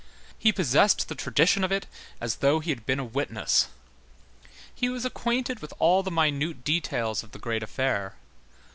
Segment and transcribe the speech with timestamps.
[0.39, 1.85] He possessed the tradition of it
[2.19, 3.67] as though he had been a witness.
[4.73, 8.15] He was acquainted with all the minute details of the great affair.